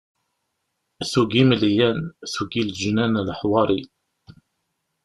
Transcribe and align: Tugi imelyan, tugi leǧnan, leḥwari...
Tugi 1.11 1.39
imelyan, 1.43 1.99
tugi 2.33 2.61
leǧnan, 2.67 3.13
leḥwari... 3.27 3.81